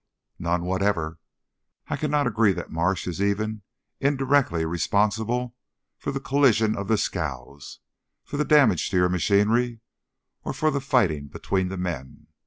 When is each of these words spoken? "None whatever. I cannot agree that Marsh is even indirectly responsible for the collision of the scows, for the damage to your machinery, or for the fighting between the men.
"None 0.39 0.63
whatever. 0.63 1.19
I 1.87 1.95
cannot 1.95 2.25
agree 2.25 2.53
that 2.53 2.71
Marsh 2.71 3.05
is 3.05 3.21
even 3.21 3.61
indirectly 3.99 4.65
responsible 4.65 5.55
for 5.99 6.11
the 6.11 6.19
collision 6.19 6.75
of 6.75 6.87
the 6.87 6.97
scows, 6.97 7.81
for 8.23 8.37
the 8.37 8.43
damage 8.43 8.89
to 8.89 8.97
your 8.97 9.09
machinery, 9.09 9.81
or 10.43 10.53
for 10.53 10.71
the 10.71 10.81
fighting 10.81 11.27
between 11.27 11.67
the 11.67 11.77
men. 11.77 12.25